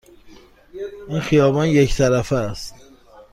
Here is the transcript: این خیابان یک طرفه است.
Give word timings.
این 1.09 1.19
خیابان 1.19 1.67
یک 1.67 1.95
طرفه 1.95 2.35
است. 2.35 2.75